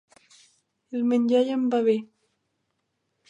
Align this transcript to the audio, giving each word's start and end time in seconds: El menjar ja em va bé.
El 0.99 1.03
menjar 1.11 1.43
ja 1.49 1.57
em 1.57 1.67
va 1.75 1.81
bé. 1.89 1.97